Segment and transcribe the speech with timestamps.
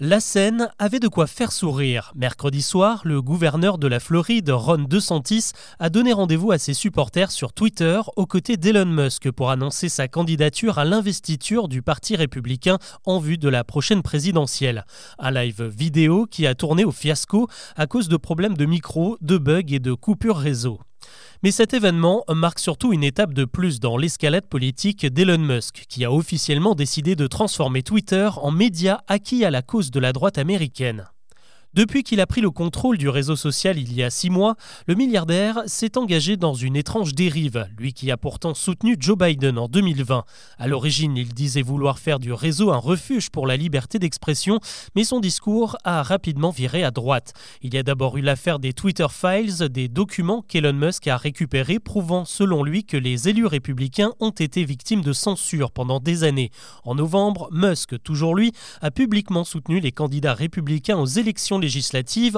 [0.00, 2.10] La scène avait de quoi faire sourire.
[2.16, 7.30] Mercredi soir, le gouverneur de la Floride, Ron DeSantis, a donné rendez-vous à ses supporters
[7.30, 12.78] sur Twitter aux côtés d'Elon Musk pour annoncer sa candidature à l'investiture du Parti républicain
[13.04, 14.84] en vue de la prochaine présidentielle.
[15.20, 19.38] Un live vidéo qui a tourné au fiasco à cause de problèmes de micro, de
[19.38, 20.80] bugs et de coupures réseau.
[21.44, 26.02] Mais cet événement marque surtout une étape de plus dans l'escalade politique d'Elon Musk, qui
[26.06, 30.38] a officiellement décidé de transformer Twitter en média acquis à la cause de la droite
[30.38, 31.04] américaine.
[31.74, 34.54] Depuis qu'il a pris le contrôle du réseau social il y a six mois,
[34.86, 39.58] le milliardaire s'est engagé dans une étrange dérive, lui qui a pourtant soutenu Joe Biden
[39.58, 40.24] en 2020.
[40.58, 44.60] À l'origine, il disait vouloir faire du réseau un refuge pour la liberté d'expression,
[44.94, 47.32] mais son discours a rapidement viré à droite.
[47.60, 51.80] Il y a d'abord eu l'affaire des Twitter Files, des documents qu'Elon Musk a récupérés
[51.80, 56.52] prouvant selon lui que les élus républicains ont été victimes de censure pendant des années.
[56.84, 61.63] En novembre, Musk, toujours lui, a publiquement soutenu les candidats républicains aux élections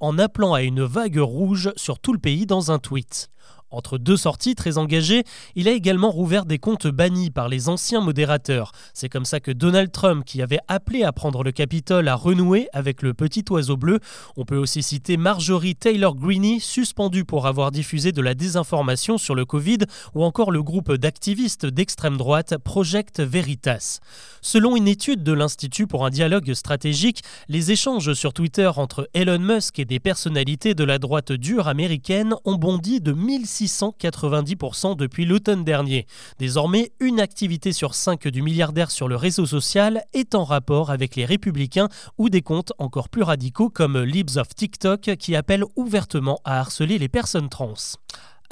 [0.00, 3.30] en appelant à une vague rouge sur tout le pays dans un tweet.
[3.72, 5.22] Entre deux sorties très engagées,
[5.54, 8.72] il a également rouvert des comptes bannis par les anciens modérateurs.
[8.94, 12.68] C'est comme ça que Donald Trump, qui avait appelé à prendre le Capitole, a renoué
[12.72, 14.00] avec le petit oiseau bleu.
[14.36, 19.36] On peut aussi citer Marjorie Taylor Greene, suspendue pour avoir diffusé de la désinformation sur
[19.36, 19.78] le Covid,
[20.14, 24.00] ou encore le groupe d'activistes d'extrême droite Project Veritas.
[24.42, 29.38] Selon une étude de l'Institut pour un dialogue stratégique, les échanges sur Twitter entre Elon
[29.38, 35.24] Musk et des personnalités de la droite dure américaine ont bondi de 1600 690% depuis
[35.24, 36.06] l'automne dernier.
[36.38, 41.16] Désormais, une activité sur cinq du milliardaire sur le réseau social est en rapport avec
[41.16, 41.88] les républicains
[42.18, 46.98] ou des comptes encore plus radicaux comme Libs of TikTok qui appellent ouvertement à harceler
[46.98, 47.74] les personnes trans.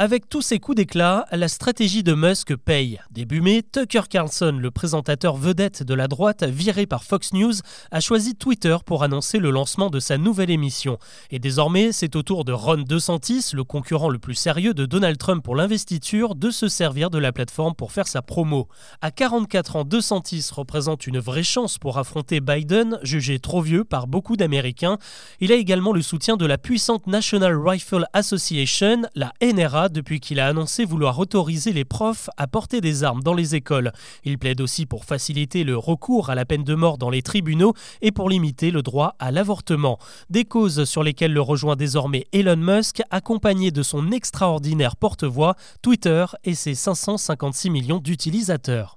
[0.00, 3.00] Avec tous ces coups d'éclat, la stratégie de Musk paye.
[3.10, 7.54] Début mai, Tucker Carlson, le présentateur vedette de la droite viré par Fox News,
[7.90, 10.98] a choisi Twitter pour annoncer le lancement de sa nouvelle émission.
[11.32, 15.18] Et désormais, c'est au tour de Ron DeSantis, le concurrent le plus sérieux de Donald
[15.18, 18.68] Trump pour l'investiture, de se servir de la plateforme pour faire sa promo.
[19.00, 24.06] À 44 ans, DeSantis représente une vraie chance pour affronter Biden, jugé trop vieux par
[24.06, 24.98] beaucoup d'Américains.
[25.40, 30.40] Il a également le soutien de la puissante National Rifle Association, la NRA, depuis qu'il
[30.40, 33.92] a annoncé vouloir autoriser les profs à porter des armes dans les écoles.
[34.24, 37.74] Il plaide aussi pour faciliter le recours à la peine de mort dans les tribunaux
[38.02, 39.98] et pour limiter le droit à l'avortement.
[40.30, 46.24] Des causes sur lesquelles le rejoint désormais Elon Musk, accompagné de son extraordinaire porte-voix, Twitter
[46.44, 48.96] et ses 556 millions d'utilisateurs.